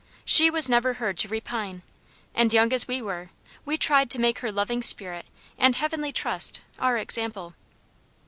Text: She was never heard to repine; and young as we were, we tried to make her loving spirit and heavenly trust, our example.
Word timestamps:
She 0.25 0.49
was 0.49 0.67
never 0.67 0.95
heard 0.95 1.15
to 1.19 1.27
repine; 1.27 1.83
and 2.33 2.51
young 2.51 2.73
as 2.73 2.87
we 2.87 3.03
were, 3.03 3.29
we 3.65 3.77
tried 3.77 4.09
to 4.09 4.19
make 4.19 4.39
her 4.39 4.51
loving 4.51 4.81
spirit 4.81 5.27
and 5.59 5.75
heavenly 5.75 6.11
trust, 6.11 6.59
our 6.79 6.97
example. 6.97 7.53